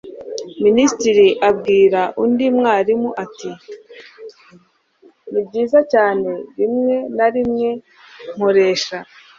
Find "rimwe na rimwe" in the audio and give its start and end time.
6.57-7.69